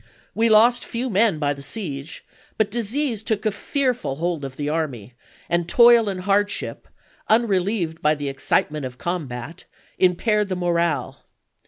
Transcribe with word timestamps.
We 0.33 0.49
lost 0.49 0.83
few 0.83 1.11
men 1.11 1.37
by 1.37 1.53
the 1.53 1.61
siege, 1.61 2.25
but 2.57 2.71
disease 2.71 3.21
took 3.21 3.45
a 3.45 3.51
fearful 3.51 4.15
hold 4.15 4.43
of 4.43 4.57
the 4.57 4.67
army, 4.67 5.13
and 5.47 5.69
toil 5.69 6.09
and 6.09 6.21
hardship, 6.21 6.87
unrelieved 7.29 8.01
by 8.01 8.15
the 8.15 8.27
excitement 8.27 8.83
of 8.87 8.97
combat, 8.97 9.65
im 9.99 10.13
yy 10.13 10.15
^ 10.15 10.17
paired 10.17 10.49
the 10.49 10.55
morale. 10.55 11.23